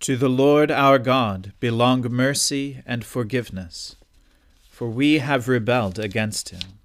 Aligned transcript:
To 0.00 0.16
the 0.16 0.30
Lord 0.30 0.70
our 0.70 0.98
God 0.98 1.52
belong 1.60 2.00
mercy 2.00 2.82
and 2.86 3.04
forgiveness, 3.04 3.96
for 4.70 4.88
we 4.88 5.18
have 5.18 5.46
rebelled 5.46 5.98
against 5.98 6.48
him. 6.48 6.78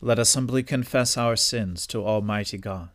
Let 0.00 0.20
us 0.20 0.34
humbly 0.34 0.62
confess 0.62 1.16
our 1.16 1.34
sins 1.34 1.88
to 1.88 2.06
Almighty 2.06 2.58
God. 2.58 2.90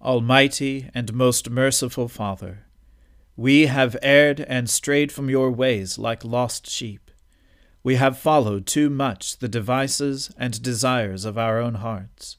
Almighty 0.00 0.90
and 0.92 1.14
most 1.14 1.48
merciful 1.48 2.08
Father, 2.08 2.64
we 3.36 3.66
have 3.66 3.96
erred 4.02 4.40
and 4.40 4.68
strayed 4.68 5.12
from 5.12 5.30
your 5.30 5.52
ways 5.52 6.00
like 6.00 6.24
lost 6.24 6.68
sheep. 6.68 7.12
We 7.84 7.94
have 7.94 8.18
followed 8.18 8.66
too 8.66 8.90
much 8.90 9.38
the 9.38 9.48
devices 9.48 10.32
and 10.36 10.60
desires 10.60 11.24
of 11.24 11.38
our 11.38 11.60
own 11.60 11.74
hearts 11.74 12.38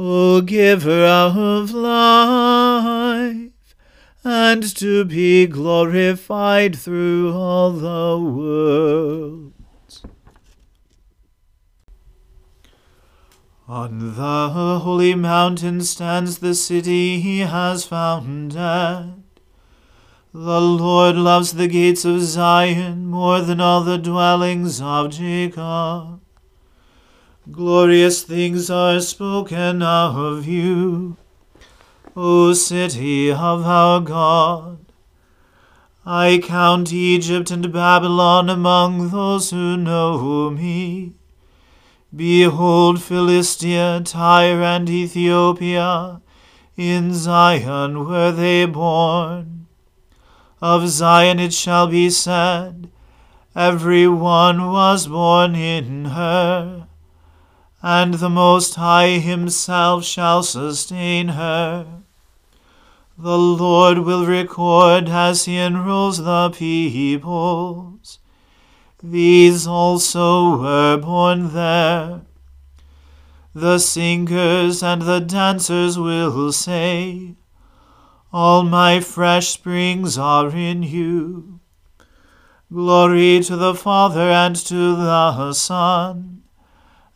O 0.00 0.40
giver 0.42 1.04
of 1.04 1.72
life, 1.72 3.50
and 4.22 4.76
to 4.76 5.04
be 5.04 5.48
glorified 5.48 6.76
through 6.76 7.32
all 7.34 7.72
the 7.72 8.16
world. 8.16 9.54
On 13.66 14.14
the 14.14 14.50
holy 14.84 15.16
mountain 15.16 15.80
stands 15.80 16.38
the 16.38 16.54
city 16.54 17.18
he 17.18 17.40
has 17.40 17.84
founded. 17.84 19.24
The 20.32 20.60
Lord 20.60 21.16
loves 21.16 21.54
the 21.54 21.66
gates 21.66 22.04
of 22.04 22.20
Zion 22.20 23.08
more 23.08 23.40
than 23.40 23.60
all 23.60 23.80
the 23.80 23.98
dwellings 23.98 24.80
of 24.80 25.10
Jacob. 25.10 26.20
Glorious 27.50 28.24
things 28.24 28.68
are 28.68 29.00
spoken 29.00 29.80
of 29.80 30.46
you, 30.46 31.16
O 32.14 32.52
city 32.52 33.32
of 33.32 33.64
our 33.64 34.00
God. 34.00 34.84
I 36.04 36.40
count 36.44 36.92
Egypt 36.92 37.50
and 37.50 37.72
Babylon 37.72 38.50
among 38.50 39.08
those 39.08 39.48
who 39.48 39.78
know 39.78 40.50
me. 40.50 41.14
Behold, 42.14 43.00
Philistia, 43.02 44.02
Tyre, 44.04 44.62
and 44.62 44.90
Ethiopia, 44.90 46.20
in 46.76 47.14
Zion 47.14 48.06
were 48.06 48.30
they 48.30 48.66
born. 48.66 49.68
Of 50.60 50.88
Zion 50.88 51.38
it 51.38 51.54
shall 51.54 51.86
be 51.86 52.10
said, 52.10 52.90
Every 53.56 54.06
one 54.06 54.70
was 54.70 55.06
born 55.06 55.54
in 55.54 56.04
her 56.06 56.88
and 57.82 58.14
the 58.14 58.28
Most 58.28 58.74
High 58.74 59.18
Himself 59.18 60.04
shall 60.04 60.42
sustain 60.42 61.28
her. 61.28 62.02
The 63.16 63.38
Lord 63.38 63.98
will 63.98 64.26
record 64.26 65.08
as 65.08 65.44
He 65.44 65.56
enrolls 65.56 66.18
the 66.18 66.50
peoples. 66.50 68.18
These 69.02 69.66
also 69.66 70.58
were 70.58 70.96
born 70.96 71.54
there. 71.54 72.22
The 73.54 73.78
singers 73.78 74.82
and 74.82 75.02
the 75.02 75.20
dancers 75.20 75.98
will 75.98 76.52
say, 76.52 77.34
All 78.32 78.64
my 78.64 79.00
fresh 79.00 79.48
springs 79.48 80.18
are 80.18 80.50
in 80.50 80.82
you. 80.82 81.60
Glory 82.72 83.40
to 83.44 83.56
the 83.56 83.74
Father 83.74 84.30
and 84.30 84.54
to 84.56 84.96
the 84.96 85.52
Son 85.52 86.42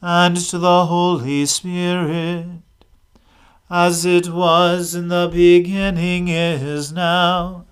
and 0.05 0.37
to 0.37 0.59
the 0.59 0.87
Holy 0.87 1.47
Spirit, 1.47 2.47
as 3.71 4.05
it 4.05 4.29
was 4.29 4.97
in 4.97 5.07
the 5.07 5.31
beginning, 5.33 6.27
is 6.27 6.93
now, 6.93 7.65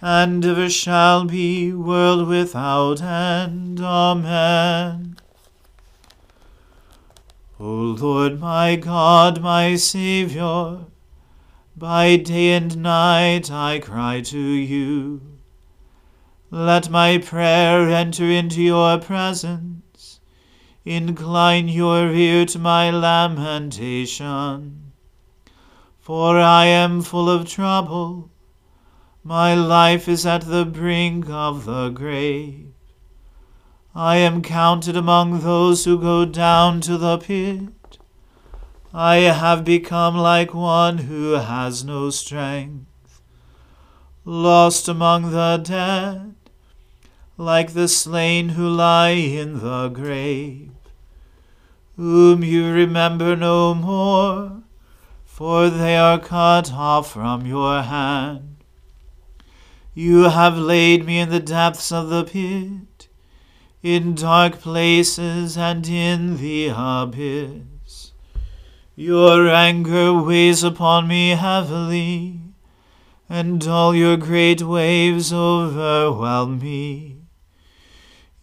and 0.00 0.42
ever 0.46 0.70
shall 0.70 1.26
be, 1.26 1.70
world 1.74 2.26
without 2.26 3.02
end. 3.02 3.80
Amen. 3.80 5.16
O 7.60 7.64
Lord 7.64 8.40
my 8.40 8.76
God, 8.76 9.42
my 9.42 9.76
Saviour, 9.76 10.86
by 11.76 12.16
day 12.16 12.54
and 12.54 12.78
night 12.78 13.50
I 13.50 13.78
cry 13.78 14.22
to 14.22 14.38
you. 14.38 15.20
Let 16.50 16.88
my 16.88 17.18
prayer 17.18 17.88
enter 17.90 18.24
into 18.24 18.62
your 18.62 18.98
presence. 18.98 19.81
Incline 20.84 21.68
your 21.68 22.10
ear 22.10 22.44
to 22.46 22.58
my 22.58 22.90
lamentation. 22.90 24.92
For 26.00 26.40
I 26.40 26.64
am 26.64 27.02
full 27.02 27.30
of 27.30 27.48
trouble. 27.48 28.30
My 29.22 29.54
life 29.54 30.08
is 30.08 30.26
at 30.26 30.40
the 30.40 30.64
brink 30.64 31.30
of 31.30 31.66
the 31.66 31.90
grave. 31.90 32.72
I 33.94 34.16
am 34.16 34.42
counted 34.42 34.96
among 34.96 35.40
those 35.40 35.84
who 35.84 36.00
go 36.00 36.24
down 36.24 36.80
to 36.80 36.98
the 36.98 37.18
pit. 37.18 37.98
I 38.92 39.16
have 39.16 39.64
become 39.64 40.16
like 40.16 40.52
one 40.52 40.98
who 40.98 41.34
has 41.34 41.84
no 41.84 42.10
strength, 42.10 43.22
lost 44.24 44.88
among 44.88 45.30
the 45.30 45.60
dead 45.62 46.34
like 47.36 47.72
the 47.72 47.88
slain 47.88 48.50
who 48.50 48.68
lie 48.68 49.10
in 49.10 49.60
the 49.60 49.88
grave, 49.88 50.70
whom 51.96 52.44
you 52.44 52.70
remember 52.70 53.34
no 53.34 53.74
more, 53.74 54.62
for 55.24 55.70
they 55.70 55.96
are 55.96 56.18
cut 56.18 56.72
off 56.72 57.12
from 57.12 57.46
your 57.46 57.82
hand. 57.82 58.56
You 59.94 60.24
have 60.30 60.56
laid 60.56 61.04
me 61.04 61.18
in 61.18 61.30
the 61.30 61.40
depths 61.40 61.90
of 61.90 62.08
the 62.08 62.24
pit, 62.24 63.08
in 63.82 64.14
dark 64.14 64.60
places 64.60 65.56
and 65.58 65.86
in 65.88 66.36
the 66.36 66.68
abyss. 66.74 68.12
Your 68.94 69.48
anger 69.48 70.12
weighs 70.12 70.62
upon 70.62 71.08
me 71.08 71.30
heavily, 71.30 72.40
and 73.28 73.66
all 73.66 73.94
your 73.94 74.18
great 74.18 74.62
waves 74.62 75.32
overwhelm 75.32 76.58
me. 76.58 77.11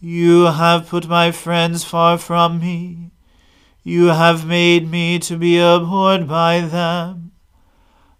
You 0.02 0.44
have 0.44 0.88
put 0.88 1.06
my 1.08 1.30
friends 1.30 1.84
far 1.84 2.16
from 2.16 2.58
me. 2.58 3.10
You 3.82 4.06
have 4.06 4.46
made 4.46 4.90
me 4.90 5.18
to 5.18 5.36
be 5.36 5.58
abhorred 5.58 6.26
by 6.26 6.62
them. 6.62 7.32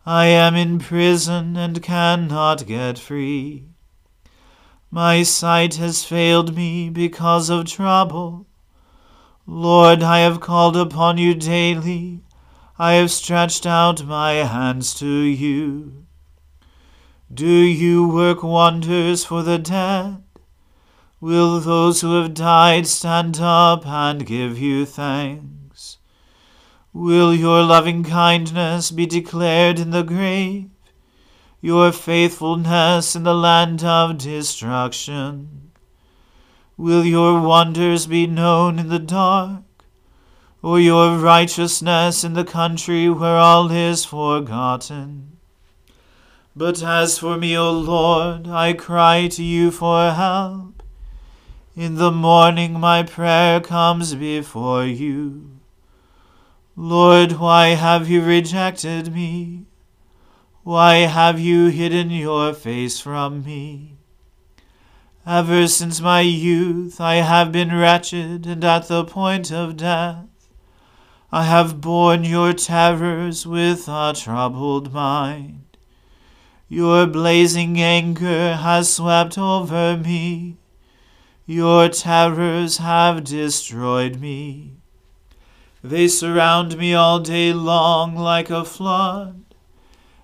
I 0.04 0.26
am 0.26 0.56
in 0.56 0.78
prison 0.78 1.56
and 1.56 1.82
cannot 1.82 2.66
get 2.66 2.98
free. 2.98 3.64
My 4.90 5.22
sight 5.22 5.76
has 5.76 6.04
failed 6.04 6.54
me 6.54 6.90
because 6.90 7.48
of 7.48 7.64
trouble. 7.64 8.46
Lord, 9.46 10.02
I 10.02 10.18
have 10.18 10.40
called 10.40 10.76
upon 10.76 11.16
you 11.16 11.34
daily. 11.34 12.20
I 12.78 12.92
have 12.94 13.10
stretched 13.10 13.64
out 13.64 14.04
my 14.04 14.32
hands 14.32 14.92
to 14.96 15.06
you. 15.06 16.04
Do 17.32 17.46
you 17.46 18.06
work 18.06 18.42
wonders 18.42 19.24
for 19.24 19.42
the 19.42 19.56
dead? 19.56 20.22
Will 21.22 21.60
those 21.60 22.00
who 22.00 22.18
have 22.18 22.32
died 22.32 22.86
stand 22.86 23.40
up 23.40 23.86
and 23.86 24.24
give 24.24 24.58
you 24.58 24.86
thanks? 24.86 25.98
Will 26.94 27.34
your 27.34 27.62
loving 27.62 28.04
kindness 28.04 28.90
be 28.90 29.04
declared 29.04 29.78
in 29.78 29.90
the 29.90 30.02
grave, 30.02 30.70
your 31.60 31.92
faithfulness 31.92 33.14
in 33.14 33.24
the 33.24 33.34
land 33.34 33.84
of 33.84 34.16
destruction? 34.16 35.72
Will 36.78 37.04
your 37.04 37.42
wonders 37.42 38.06
be 38.06 38.26
known 38.26 38.78
in 38.78 38.88
the 38.88 38.98
dark, 38.98 39.62
or 40.62 40.80
your 40.80 41.18
righteousness 41.18 42.24
in 42.24 42.32
the 42.32 42.44
country 42.44 43.10
where 43.10 43.36
all 43.36 43.70
is 43.70 44.06
forgotten? 44.06 45.36
But 46.56 46.82
as 46.82 47.18
for 47.18 47.36
me, 47.36 47.58
O 47.58 47.70
Lord, 47.70 48.48
I 48.48 48.72
cry 48.72 49.28
to 49.28 49.44
you 49.44 49.70
for 49.70 50.12
help. 50.12 50.79
In 51.80 51.94
the 51.94 52.12
morning 52.12 52.78
my 52.78 53.02
prayer 53.04 53.58
comes 53.58 54.14
before 54.14 54.84
you. 54.84 55.60
Lord, 56.76 57.32
why 57.38 57.68
have 57.68 58.06
you 58.06 58.22
rejected 58.22 59.14
me? 59.14 59.64
Why 60.62 60.96
have 61.06 61.40
you 61.40 61.68
hidden 61.68 62.10
your 62.10 62.52
face 62.52 63.00
from 63.00 63.44
me? 63.44 63.96
Ever 65.24 65.66
since 65.68 66.02
my 66.02 66.20
youth 66.20 67.00
I 67.00 67.14
have 67.14 67.50
been 67.50 67.74
wretched 67.74 68.44
and 68.44 68.62
at 68.62 68.88
the 68.88 69.02
point 69.06 69.50
of 69.50 69.78
death. 69.78 70.26
I 71.32 71.44
have 71.44 71.80
borne 71.80 72.24
your 72.24 72.52
terrors 72.52 73.46
with 73.46 73.88
a 73.88 74.12
troubled 74.14 74.92
mind. 74.92 75.78
Your 76.68 77.06
blazing 77.06 77.80
anger 77.80 78.56
has 78.56 78.92
swept 78.92 79.38
over 79.38 79.96
me. 79.96 80.59
Your 81.46 81.88
terrors 81.88 82.76
have 82.78 83.24
destroyed 83.24 84.20
me. 84.20 84.76
They 85.82 86.08
surround 86.08 86.76
me 86.76 86.94
all 86.94 87.20
day 87.20 87.52
long 87.52 88.14
like 88.14 88.50
a 88.50 88.64
flood. 88.64 89.44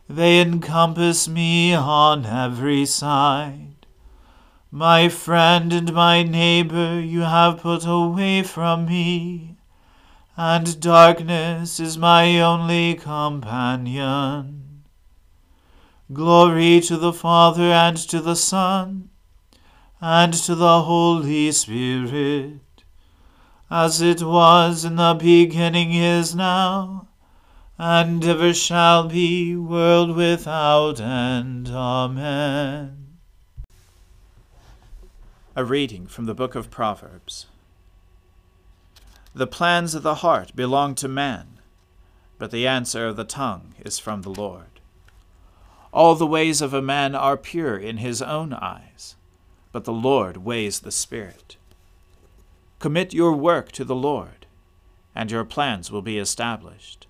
They 0.09 0.41
encompass 0.41 1.27
me 1.27 1.75
on 1.75 2.27
every 2.27 2.85
side. 2.85 3.87
My 4.71 5.09
friend 5.09 5.73
and 5.73 5.93
my 5.93 6.23
neighbor 6.23 7.01
you 7.01 7.23
have 7.23 7.61
put 7.61 7.87
away 7.87 8.43
from 8.43 8.87
me, 8.87 9.57
and 10.37 10.79
darkness 10.81 11.81
is 11.81 11.97
my 11.97 12.39
only 12.41 12.95
companion. 12.95 14.85
Glory 16.13 16.81
to 16.83 16.97
the 16.97 17.13
Father 17.13 17.73
and 17.73 17.97
to 17.97 18.21
the 18.21 18.37
Son 18.37 19.09
and 20.00 20.34
to 20.34 20.54
the 20.54 20.82
Holy 20.82 21.50
Spirit, 21.52 22.60
as 23.70 24.02
it 24.02 24.22
was 24.22 24.84
in 24.84 24.96
the 24.96 25.16
beginning 25.19 25.94
is 25.94 26.34
now, 26.34 27.08
and 27.78 28.22
ever 28.25 28.52
shall 28.52 29.08
be, 29.08 29.56
world 29.56 30.14
without 30.14 31.00
end. 31.00 31.69
Amen. 31.69 33.16
A 35.54 35.64
reading 35.64 36.06
from 36.06 36.26
the 36.26 36.34
book 36.34 36.54
of 36.54 36.70
Proverbs. 36.70 37.46
The 39.34 39.46
plans 39.46 39.94
of 39.94 40.03
the 40.03 40.17
heart 40.17 40.55
belong 40.55 40.94
to 40.96 41.08
man, 41.08 41.58
but 42.38 42.50
the 42.50 42.67
answer 42.67 43.06
of 43.06 43.17
the 43.17 43.24
tongue 43.24 43.74
is 43.82 43.98
from 43.98 44.22
the 44.22 44.31
Lord. 44.31 44.81
All 45.91 46.15
the 46.15 46.26
ways 46.26 46.60
of 46.60 46.74
a 46.74 46.82
man 46.82 47.15
are 47.15 47.38
pure 47.38 47.79
in 47.79 47.96
his 47.96 48.20
own 48.20 48.53
eyes 48.53 49.17
but 49.77 49.85
the 49.85 49.93
Lord 49.93 50.39
weighs 50.39 50.81
the 50.81 50.91
Spirit. 50.91 51.59
Commit 52.79 53.13
your 53.13 53.35
work 53.35 53.71
to 53.73 53.85
the 53.85 53.95
Lord, 53.95 54.47
and 55.15 55.31
your 55.31 55.45
plans 55.45 55.91
will 55.91 56.01
be 56.01 56.17
established. 56.17 57.06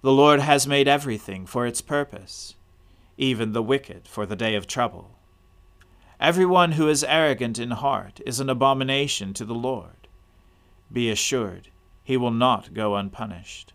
The 0.00 0.12
Lord 0.12 0.38
has 0.38 0.64
made 0.64 0.86
everything 0.86 1.44
for 1.44 1.66
its 1.66 1.80
purpose, 1.80 2.54
even 3.18 3.52
the 3.52 3.64
wicked 3.64 4.06
for 4.06 4.26
the 4.26 4.36
day 4.36 4.54
of 4.54 4.68
trouble. 4.68 5.10
Everyone 6.20 6.70
who 6.78 6.88
is 6.88 7.02
arrogant 7.02 7.58
in 7.58 7.72
heart 7.72 8.20
is 8.24 8.38
an 8.38 8.48
abomination 8.48 9.34
to 9.34 9.44
the 9.44 9.52
Lord. 9.52 10.06
Be 10.92 11.10
assured, 11.10 11.66
he 12.04 12.16
will 12.16 12.30
not 12.30 12.74
go 12.74 12.94
unpunished. 12.94 13.72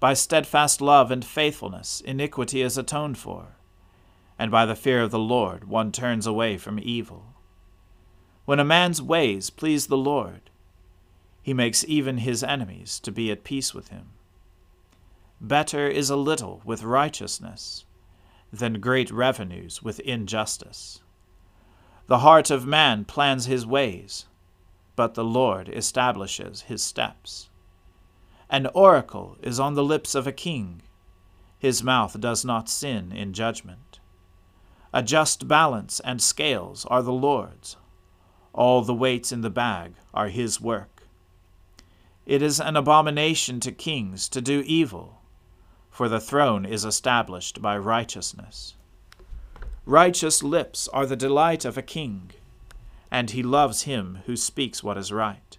By 0.00 0.14
steadfast 0.14 0.80
love 0.80 1.10
and 1.10 1.22
faithfulness, 1.22 2.00
iniquity 2.00 2.62
is 2.62 2.78
atoned 2.78 3.18
for 3.18 3.56
and 4.38 4.50
by 4.50 4.66
the 4.66 4.76
fear 4.76 5.02
of 5.02 5.10
the 5.10 5.18
Lord 5.18 5.64
one 5.64 5.92
turns 5.92 6.26
away 6.26 6.58
from 6.58 6.78
evil. 6.82 7.34
When 8.44 8.60
a 8.60 8.64
man's 8.64 9.00
ways 9.00 9.50
please 9.50 9.86
the 9.86 9.96
Lord, 9.96 10.50
he 11.42 11.54
makes 11.54 11.84
even 11.86 12.18
his 12.18 12.42
enemies 12.42 12.98
to 13.00 13.12
be 13.12 13.30
at 13.30 13.44
peace 13.44 13.74
with 13.74 13.88
him. 13.88 14.10
Better 15.40 15.86
is 15.88 16.10
a 16.10 16.16
little 16.16 16.62
with 16.64 16.82
righteousness 16.82 17.84
than 18.52 18.80
great 18.80 19.10
revenues 19.10 19.82
with 19.82 20.00
injustice. 20.00 21.00
The 22.06 22.18
heart 22.18 22.50
of 22.50 22.66
man 22.66 23.04
plans 23.04 23.46
his 23.46 23.66
ways, 23.66 24.26
but 24.96 25.14
the 25.14 25.24
Lord 25.24 25.68
establishes 25.68 26.62
his 26.62 26.82
steps. 26.82 27.48
An 28.50 28.66
oracle 28.74 29.36
is 29.42 29.58
on 29.58 29.74
the 29.74 29.84
lips 29.84 30.14
of 30.14 30.26
a 30.26 30.32
king, 30.32 30.82
his 31.58 31.82
mouth 31.82 32.20
does 32.20 32.44
not 32.44 32.68
sin 32.68 33.10
in 33.10 33.32
judgment. 33.32 33.98
A 34.96 35.02
just 35.02 35.48
balance 35.48 35.98
and 35.98 36.22
scales 36.22 36.84
are 36.84 37.02
the 37.02 37.12
Lord's. 37.12 37.76
All 38.52 38.80
the 38.80 38.94
weights 38.94 39.32
in 39.32 39.40
the 39.40 39.50
bag 39.50 39.94
are 40.14 40.28
his 40.28 40.60
work. 40.60 41.08
It 42.26 42.42
is 42.42 42.60
an 42.60 42.76
abomination 42.76 43.58
to 43.58 43.72
kings 43.72 44.28
to 44.28 44.40
do 44.40 44.62
evil, 44.64 45.20
for 45.90 46.08
the 46.08 46.20
throne 46.20 46.64
is 46.64 46.84
established 46.84 47.60
by 47.60 47.76
righteousness. 47.76 48.76
Righteous 49.84 50.44
lips 50.44 50.86
are 50.86 51.06
the 51.06 51.16
delight 51.16 51.64
of 51.64 51.76
a 51.76 51.82
king, 51.82 52.30
and 53.10 53.32
he 53.32 53.42
loves 53.42 53.82
him 53.82 54.20
who 54.26 54.36
speaks 54.36 54.84
what 54.84 54.96
is 54.96 55.10
right. 55.10 55.58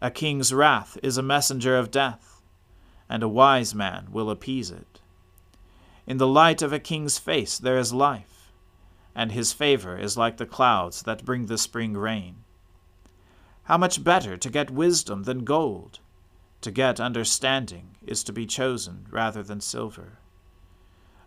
A 0.00 0.12
king's 0.12 0.54
wrath 0.54 0.96
is 1.02 1.18
a 1.18 1.22
messenger 1.22 1.76
of 1.76 1.90
death, 1.90 2.40
and 3.08 3.24
a 3.24 3.28
wise 3.28 3.74
man 3.74 4.06
will 4.12 4.30
appease 4.30 4.70
it. 4.70 4.99
In 6.06 6.16
the 6.16 6.26
light 6.26 6.62
of 6.62 6.72
a 6.72 6.78
king's 6.78 7.18
face 7.18 7.58
there 7.58 7.78
is 7.78 7.92
life, 7.92 8.52
and 9.14 9.32
his 9.32 9.52
favor 9.52 9.98
is 9.98 10.16
like 10.16 10.36
the 10.36 10.46
clouds 10.46 11.02
that 11.02 11.24
bring 11.24 11.46
the 11.46 11.58
spring 11.58 11.94
rain. 11.94 12.44
How 13.64 13.78
much 13.78 14.02
better 14.02 14.36
to 14.36 14.50
get 14.50 14.70
wisdom 14.70 15.24
than 15.24 15.44
gold! 15.44 16.00
To 16.62 16.70
get 16.70 17.00
understanding 17.00 17.96
is 18.06 18.24
to 18.24 18.32
be 18.32 18.46
chosen 18.46 19.06
rather 19.10 19.42
than 19.42 19.60
silver. 19.60 20.18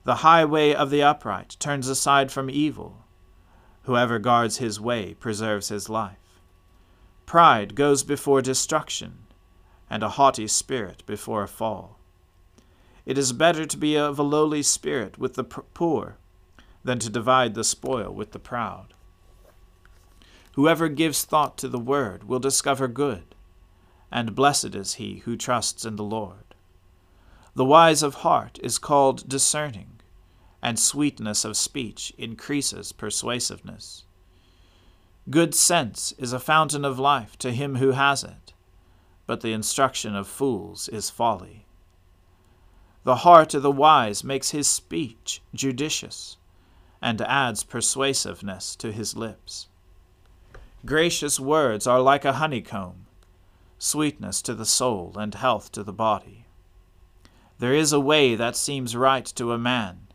The 0.04 0.16
highway 0.16 0.74
of 0.74 0.90
the 0.90 1.02
upright 1.02 1.56
turns 1.60 1.88
aside 1.88 2.32
from 2.32 2.50
evil. 2.50 3.06
Whoever 3.84 4.20
guards 4.20 4.58
his 4.58 4.80
way 4.80 5.14
preserves 5.14 5.70
his 5.70 5.90
life. 5.90 6.42
Pride 7.26 7.76
goes 7.76 8.04
before 8.04 8.42
destruction, 8.42 9.20
and 9.90 10.04
a 10.04 10.10
haughty 10.10 10.48
spirit 10.48 11.04
before 11.06 11.44
a 11.44 11.48
fall. 11.48 12.00
It 13.06 13.18
is 13.18 13.34
better 13.34 13.66
to 13.66 13.78
be 13.78 13.98
of 13.98 14.18
a 14.18 14.24
lowly 14.24 14.64
spirit 14.64 15.18
with 15.18 15.34
the 15.34 15.44
poor 15.44 16.18
than 16.84 17.00
to 17.00 17.10
divide 17.10 17.54
the 17.54 17.64
spoil 17.64 18.12
with 18.12 18.32
the 18.32 18.40
proud. 18.40 18.94
Whoever 20.54 20.88
gives 20.88 21.26
thought 21.26 21.58
to 21.58 21.68
the 21.68 21.80
word 21.80 22.26
will 22.26 22.40
discover 22.40 22.88
good, 22.88 23.36
and 24.12 24.36
blessed 24.36 24.76
is 24.76 24.96
he 24.96 25.20
who 25.20 25.36
trusts 25.36 25.84
in 25.84 25.96
the 25.96 26.04
Lord. 26.04 26.56
The 27.56 27.66
wise 27.66 28.04
of 28.04 28.16
heart 28.16 28.60
is 28.62 28.78
called 28.78 29.28
discerning, 29.28 30.00
and 30.62 30.80
sweetness 30.80 31.44
of 31.44 31.58
speech 31.58 32.14
increases 32.18 32.92
persuasiveness. 32.92 34.06
Good 35.30 35.56
sense 35.56 36.14
is 36.18 36.34
a 36.34 36.40
fountain 36.40 36.86
of 36.86 37.00
life 37.00 37.38
to 37.40 37.52
him 37.52 37.76
who 37.76 37.92
has 37.92 38.24
it, 38.24 38.54
but 39.26 39.42
the 39.42 39.54
instruction 39.54 40.16
of 40.16 40.28
fools 40.28 40.88
is 40.90 41.10
folly. 41.10 41.63
The 43.04 43.18
heart 43.18 43.54
of 43.54 43.64
the 43.64 43.72
wise 43.72 44.24
makes 44.24 44.52
his 44.52 44.68
speech 44.68 45.42
judicious, 45.54 46.38
and 47.02 47.20
adds 47.22 47.64
persuasiveness 47.64 48.78
to 48.78 48.94
his 48.94 49.16
lips. 49.16 49.68
Gracious 50.86 51.38
words 51.40 51.86
are 51.86 52.00
like 52.00 52.24
a 52.24 52.34
honeycomb, 52.34 53.06
sweetness 53.78 54.42
to 54.44 54.54
the 54.54 54.66
soul 54.66 55.14
and 55.18 55.36
health 55.36 55.72
to 55.74 55.84
the 55.84 55.92
body. 55.92 56.46
There 57.60 57.74
is 57.74 57.92
a 57.92 58.00
way 58.00 58.36
that 58.36 58.56
seems 58.56 58.96
right 58.96 59.26
to 59.36 59.52
a 59.52 59.58
man, 59.58 60.08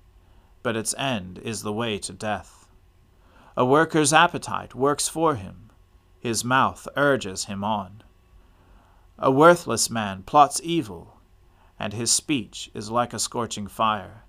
but 0.62 0.76
its 0.76 0.94
end 0.96 1.38
is 1.44 1.62
the 1.62 1.72
way 1.72 1.98
to 1.98 2.12
death. 2.14 2.66
A 3.54 3.66
worker's 3.66 4.12
appetite 4.14 4.74
works 4.74 5.08
for 5.08 5.34
him, 5.34 5.70
his 6.20 6.42
mouth 6.42 6.88
urges 6.96 7.44
him 7.44 7.62
on. 7.62 8.02
A 9.18 9.30
worthless 9.30 9.90
man 9.90 10.22
plots 10.22 10.60
evil, 10.64 11.17
and 11.78 11.92
his 11.92 12.10
speech 12.10 12.70
is 12.74 12.90
like 12.90 13.12
a 13.12 13.18
scorching 13.18 13.66
fire. 13.66 14.24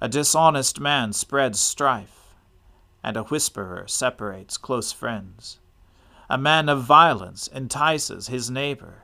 A 0.00 0.08
dishonest 0.08 0.80
man 0.80 1.12
spreads 1.12 1.60
strife 1.60 2.24
and 3.04 3.18
a 3.18 3.24
whisperer 3.24 3.84
separates 3.86 4.56
close 4.56 4.90
friends. 4.90 5.60
A 6.30 6.38
man 6.38 6.70
of 6.70 6.82
violence 6.82 7.48
entices 7.48 8.28
his 8.28 8.50
neighbor, 8.50 9.02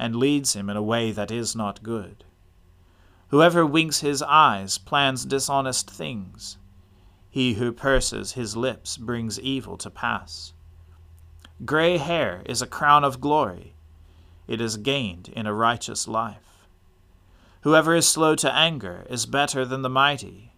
and 0.00 0.16
leads 0.16 0.54
him 0.54 0.68
in 0.68 0.76
a 0.76 0.82
way 0.82 1.12
that 1.12 1.30
is 1.30 1.54
not 1.54 1.84
good. 1.84 2.24
Whoever 3.28 3.64
winks 3.64 4.00
his 4.00 4.20
eyes 4.20 4.78
plans 4.78 5.24
dishonest 5.24 5.88
things. 5.88 6.58
He 7.30 7.54
who 7.54 7.70
purses 7.70 8.32
his 8.32 8.56
lips 8.56 8.96
brings 8.96 9.38
evil 9.38 9.76
to 9.76 9.90
pass. 9.90 10.52
Gray 11.64 11.98
hair 11.98 12.42
is 12.46 12.60
a 12.60 12.66
crown 12.66 13.04
of 13.04 13.20
glory. 13.20 13.76
It 14.48 14.60
is 14.60 14.76
gained 14.76 15.28
in 15.28 15.46
a 15.46 15.54
righteous 15.54 16.08
life. 16.08 16.49
Whoever 17.62 17.94
is 17.94 18.08
slow 18.08 18.34
to 18.36 18.54
anger 18.54 19.06
is 19.10 19.26
better 19.26 19.64
than 19.64 19.82
the 19.82 19.88
mighty 19.90 20.50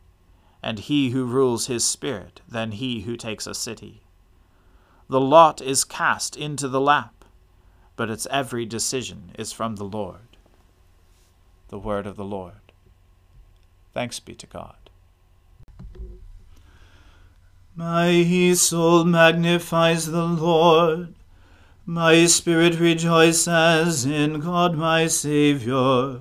and 0.63 0.79
he 0.79 1.11
who 1.11 1.25
rules 1.25 1.67
his 1.67 1.85
spirit 1.85 2.41
than 2.49 2.73
he 2.73 3.01
who 3.01 3.17
takes 3.17 3.47
a 3.47 3.55
city. 3.55 4.03
The 5.09 5.21
lot 5.21 5.61
is 5.61 5.85
cast 5.85 6.37
into 6.37 6.69
the 6.69 6.81
lap, 6.81 7.25
but 7.97 8.09
its 8.09 8.27
every 8.31 8.65
decision 8.65 9.33
is 9.37 9.53
from 9.53 9.77
the 9.77 9.85
Lord. 9.85 10.37
The 11.69 11.79
word 11.79 12.07
of 12.07 12.17
the 12.17 12.25
Lord. 12.25 12.73
Thanks 13.93 14.21
be 14.21 14.35
to 14.37 14.47
God. 14.47 14.77
My 17.75 18.53
soul 18.55 19.05
magnifies 19.05 20.07
the 20.07 20.25
Lord. 20.25 21.15
My 21.85 22.27
spirit 22.27 22.79
rejoices 22.79 24.05
in 24.05 24.41
God 24.41 24.77
my 24.77 25.09
Saviour 25.09 26.21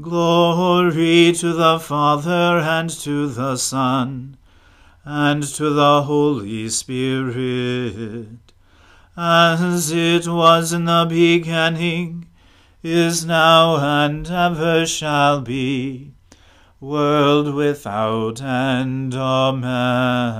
Glory 0.00 1.32
to 1.32 1.52
the 1.52 1.78
Father 1.78 2.58
and 2.58 2.88
to 2.88 3.28
the 3.28 3.56
Son 3.56 4.38
and 5.04 5.42
to 5.42 5.68
the 5.68 6.04
Holy 6.04 6.70
Spirit, 6.70 8.52
as 9.14 9.92
it 9.92 10.26
was 10.26 10.72
in 10.72 10.86
the 10.86 11.04
beginning, 11.06 12.26
is 12.82 13.26
now, 13.26 13.76
and 13.76 14.30
ever 14.30 14.86
shall 14.86 15.42
be, 15.42 16.14
world 16.80 17.54
without 17.54 18.40
end. 18.40 19.14
Amen. 19.14 20.32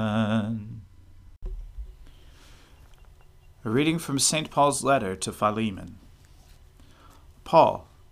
A 3.65 3.69
reading 3.69 3.99
from 3.99 4.19
St. 4.19 4.51
Paul's 4.51 4.83
letter 4.83 5.15
to 5.17 5.31
Philemon. 5.31 5.99
Paul 7.45 7.87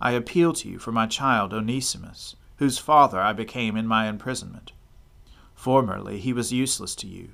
I 0.00 0.12
appeal 0.12 0.52
to 0.54 0.68
you 0.68 0.78
for 0.78 0.92
my 0.92 1.06
child 1.06 1.52
Onesimus, 1.52 2.36
whose 2.56 2.78
father 2.78 3.20
I 3.20 3.32
became 3.32 3.76
in 3.76 3.86
my 3.86 4.08
imprisonment. 4.08 4.72
Formerly 5.54 6.20
he 6.20 6.32
was 6.32 6.52
useless 6.52 6.94
to 6.96 7.06
you 7.06 7.30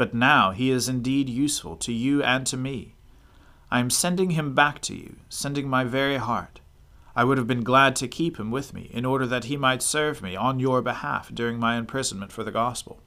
but 0.00 0.14
now 0.14 0.50
he 0.50 0.70
is 0.70 0.88
indeed 0.88 1.28
useful 1.28 1.76
to 1.76 1.92
you 1.92 2.22
and 2.22 2.46
to 2.46 2.56
me. 2.56 2.94
I 3.70 3.80
am 3.80 3.90
sending 3.90 4.30
him 4.30 4.54
back 4.54 4.80
to 4.80 4.96
you, 4.96 5.16
sending 5.28 5.68
my 5.68 5.84
very 5.84 6.16
heart. 6.16 6.60
I 7.14 7.22
would 7.22 7.36
have 7.36 7.46
been 7.46 7.62
glad 7.62 7.96
to 7.96 8.08
keep 8.08 8.40
him 8.40 8.50
with 8.50 8.72
me, 8.72 8.88
in 8.94 9.04
order 9.04 9.26
that 9.26 9.44
he 9.44 9.58
might 9.58 9.82
serve 9.82 10.22
me 10.22 10.34
on 10.34 10.58
your 10.58 10.80
behalf 10.80 11.30
during 11.34 11.58
my 11.58 11.76
imprisonment 11.76 12.32
for 12.32 12.42
the 12.42 12.50
gospel. 12.50 13.02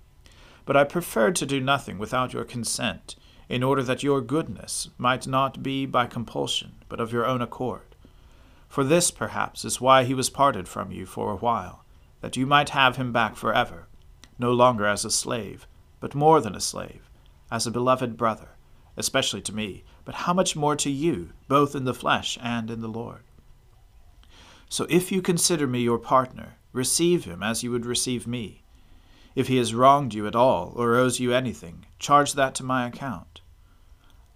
But 0.65 0.77
I 0.77 0.83
preferred 0.83 1.35
to 1.37 1.47
do 1.47 1.59
nothing 1.59 1.97
without 1.97 2.31
your 2.31 2.43
consent, 2.43 3.15
in 3.49 3.63
order 3.63 3.81
that 3.81 4.03
your 4.03 4.21
goodness 4.21 4.89
might 4.99 5.25
not 5.25 5.63
be 5.63 5.87
by 5.87 6.05
compulsion, 6.05 6.73
but 6.89 6.99
of 6.99 7.11
your 7.11 7.25
own 7.25 7.41
accord. 7.41 7.92
For 8.73 8.83
this, 8.83 9.11
perhaps, 9.11 9.65
is 9.65 9.79
why 9.79 10.03
he 10.03 10.15
was 10.15 10.31
parted 10.31 10.67
from 10.67 10.91
you 10.91 11.05
for 11.05 11.31
a 11.31 11.35
while, 11.35 11.85
that 12.21 12.35
you 12.35 12.47
might 12.47 12.69
have 12.69 12.95
him 12.95 13.13
back 13.13 13.35
forever, 13.35 13.87
no 14.39 14.51
longer 14.51 14.87
as 14.87 15.05
a 15.05 15.11
slave 15.11 15.67
but 15.99 16.15
more 16.15 16.41
than 16.41 16.55
a 16.55 16.59
slave, 16.59 17.07
as 17.51 17.67
a 17.67 17.71
beloved 17.71 18.17
brother, 18.17 18.57
especially 18.97 19.41
to 19.41 19.53
me, 19.53 19.83
but 20.05 20.15
how 20.25 20.33
much 20.33 20.55
more 20.55 20.75
to 20.77 20.89
you, 20.89 21.33
both 21.47 21.75
in 21.75 21.85
the 21.85 21.93
flesh 21.93 22.35
and 22.41 22.71
in 22.71 22.81
the 22.81 22.87
Lord. 22.87 23.21
So 24.69 24.87
if 24.89 25.11
you 25.11 25.21
consider 25.21 25.67
me 25.67 25.81
your 25.81 25.99
partner, 25.99 26.55
receive 26.71 27.25
him 27.25 27.43
as 27.43 27.61
you 27.61 27.69
would 27.69 27.85
receive 27.85 28.25
me. 28.25 28.63
If 29.35 29.49
he 29.49 29.57
has 29.57 29.75
wronged 29.75 30.15
you 30.15 30.25
at 30.25 30.35
all, 30.35 30.73
or 30.75 30.95
owes 30.95 31.19
you 31.19 31.31
anything, 31.31 31.85
charge 31.99 32.33
that 32.33 32.55
to 32.55 32.63
my 32.63 32.87
account. 32.87 33.41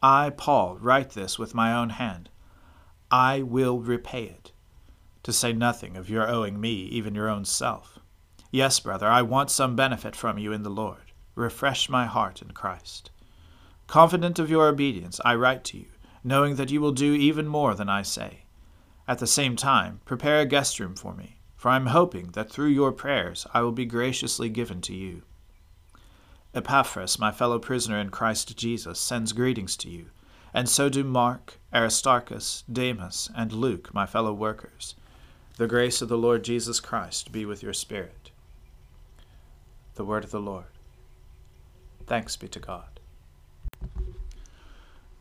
I, 0.03 0.29
Paul, 0.29 0.77
write 0.79 1.13
this 1.13 1.39
with 1.39 1.55
my 1.55 1.73
own 1.73 1.89
hand. 1.89 2.29
I 3.11 3.41
will 3.41 3.79
repay 3.79 4.25
it, 4.25 4.51
to 5.23 5.33
say 5.33 5.53
nothing 5.53 5.97
of 5.97 6.09
your 6.09 6.29
owing 6.29 6.59
me 6.59 6.73
even 6.73 7.15
your 7.15 7.29
own 7.29 7.45
self. 7.45 7.99
Yes, 8.51 8.79
brother, 8.79 9.07
I 9.07 9.21
want 9.21 9.51
some 9.51 9.75
benefit 9.75 10.15
from 10.15 10.37
you 10.37 10.51
in 10.53 10.63
the 10.63 10.69
Lord 10.69 11.07
refresh 11.37 11.87
my 11.87 12.05
heart 12.05 12.41
in 12.41 12.51
Christ. 12.51 13.11
Confident 13.85 14.39
of 14.39 14.49
your 14.49 14.67
obedience, 14.67 15.21
I 15.23 15.35
write 15.35 15.63
to 15.65 15.77
you, 15.77 15.85
knowing 16.23 16.55
that 16.55 16.71
you 16.71 16.81
will 16.81 16.91
do 16.91 17.13
even 17.13 17.47
more 17.47 17.75
than 17.75 17.89
I 17.89 18.01
say. 18.01 18.45
At 19.07 19.19
the 19.19 19.27
same 19.27 19.55
time, 19.55 20.01
prepare 20.03 20.41
a 20.41 20.45
guest 20.45 20.79
room 20.79 20.95
for 20.95 21.13
me, 21.13 21.37
for 21.55 21.69
I 21.69 21.77
am 21.77 21.87
hoping 21.87 22.31
that 22.31 22.51
through 22.51 22.69
your 22.69 22.91
prayers 22.91 23.45
I 23.53 23.61
will 23.61 23.71
be 23.71 23.85
graciously 23.85 24.49
given 24.49 24.81
to 24.81 24.93
you. 24.93 25.21
Epaphras, 26.53 27.19
my 27.19 27.31
fellow 27.31 27.59
prisoner 27.59 27.99
in 27.99 28.09
Christ 28.09 28.57
Jesus, 28.57 28.99
sends 28.99 29.31
greetings 29.31 29.77
to 29.77 29.89
you, 29.89 30.07
and 30.57 30.67
so 30.67 30.89
do 30.89 31.03
Mark, 31.03 31.59
Aristarchus, 31.71 32.63
Demas, 32.63 33.29
and 33.35 33.53
Luke, 33.53 33.93
my 33.93 34.07
fellow 34.07 34.33
workers. 34.33 34.95
The 35.57 35.67
grace 35.67 36.01
of 36.01 36.09
the 36.09 36.17
Lord 36.17 36.43
Jesus 36.43 36.79
Christ 36.79 37.31
be 37.31 37.45
with 37.45 37.61
your 37.61 37.73
spirit. 37.73 38.31
The 39.93 40.03
word 40.03 40.23
of 40.23 40.31
the 40.31 40.39
Lord. 40.39 40.65
Thanks 42.07 42.35
be 42.37 42.47
to 42.47 42.59
God. 42.59 42.99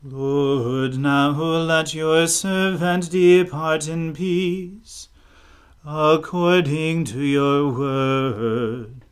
Lord, 0.02 0.96
now 0.96 1.32
let 1.32 1.92
your 1.92 2.26
servant 2.28 3.10
depart 3.10 3.88
in 3.88 4.14
peace, 4.14 5.10
according 5.84 7.04
to 7.04 7.20
your 7.20 7.70
word. 7.70 9.04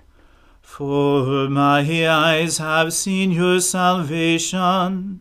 For 0.62 1.50
my 1.50 2.08
eyes 2.08 2.56
have 2.56 2.94
seen 2.94 3.30
your 3.30 3.60
salvation, 3.60 5.20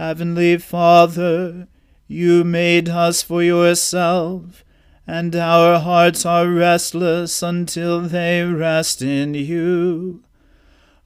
Heavenly 0.00 0.56
Father, 0.56 1.68
you 2.08 2.42
made 2.42 2.88
us 2.88 3.20
for 3.20 3.42
yourself, 3.42 4.64
and 5.06 5.36
our 5.36 5.78
hearts 5.78 6.24
are 6.24 6.48
restless 6.48 7.42
until 7.42 8.00
they 8.00 8.42
rest 8.42 9.02
in 9.02 9.34
you. 9.34 10.24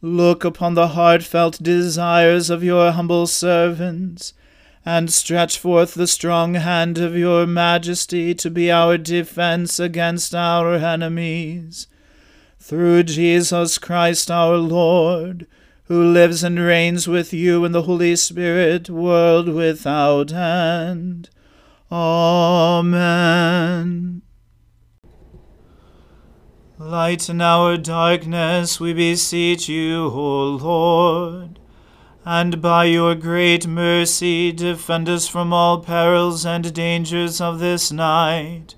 Look 0.01 0.45
upon 0.45 0.75
the 0.75 0.95
heartfelt 0.95 1.61
desires 1.61 2.51
of 2.51 2.63
your 2.63 2.93
humble 2.93 3.27
servants 3.27 4.33
and 4.87 5.13
stretch 5.13 5.59
forth 5.59 5.95
the 5.95 6.07
strong 6.07 6.55
hand 6.55 6.97
of 6.97 7.17
your 7.17 7.49
majesty 7.49 8.33
to 8.37 8.49
be 8.49 8.71
our 8.71 8.97
defense 8.97 9.81
against 9.81 10.37
our 10.37 10.75
enemies. 10.77 11.89
Through 12.61 13.03
Jesus 13.03 13.77
Christ 13.77 14.31
our 14.31 14.57
Lord, 14.57 15.49
who 15.85 16.03
lives 16.03 16.43
and 16.43 16.59
reigns 16.59 17.07
with 17.07 17.33
you 17.33 17.65
in 17.65 17.73
the 17.73 17.83
Holy 17.83 18.17
Spirit, 18.17 18.89
world 18.91 19.49
without 19.49 20.33
end. 20.33 21.31
Amen. 21.91 23.43
Lighten 26.79 27.41
our 27.41 27.77
darkness, 27.77 28.81
we 28.81 28.93
beseech 28.93 29.69
you, 29.69 30.07
O 30.07 30.51
Lord 30.51 31.59
and 32.27 32.63
by 32.63 32.85
your 32.85 33.15
great 33.15 33.67
mercy 33.67 34.51
defend 34.51 35.09
us 35.09 35.29
from 35.29 35.53
all 35.53 35.81
perils 35.81 36.47
and 36.47 36.73
dangers 36.73 37.41
of 37.41 37.59
this 37.59 37.93
night. 37.93 38.75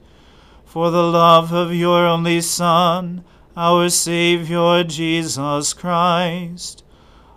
For 0.65 0.91
the 0.91 1.05
love 1.05 1.53
of 1.53 1.73
your 1.73 2.07
only 2.07 2.41
Son, 2.41 3.25
our 3.57 3.89
Saviour 3.89 4.83
Jesus 4.83 5.73
Christ. 5.73 6.83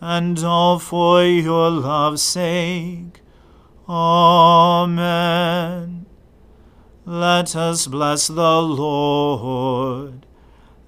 And 0.00 0.38
all 0.44 0.78
for 0.78 1.24
your 1.24 1.70
love's 1.70 2.22
sake. 2.22 3.20
Amen. 3.88 5.18
Let 7.04 7.56
us 7.56 7.86
bless 7.86 8.26
the 8.26 8.62
Lord. 8.62 10.26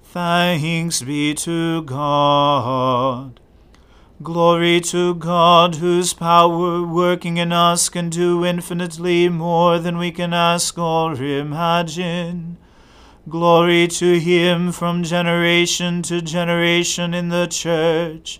Thanks 0.03 1.01
be 1.01 1.33
to 1.33 1.81
God. 1.83 3.39
Glory 4.21 4.81
to 4.81 5.15
God, 5.15 5.75
whose 5.75 6.13
power 6.13 6.85
working 6.85 7.37
in 7.37 7.51
us 7.51 7.89
can 7.89 8.09
do 8.09 8.45
infinitely 8.45 9.29
more 9.29 9.79
than 9.79 9.97
we 9.97 10.11
can 10.11 10.31
ask 10.31 10.77
or 10.77 11.15
imagine. 11.15 12.57
Glory 13.27 13.87
to 13.87 14.19
Him 14.19 14.71
from 14.71 15.01
generation 15.01 16.03
to 16.03 16.21
generation 16.21 17.15
in 17.15 17.29
the 17.29 17.47
Church, 17.47 18.39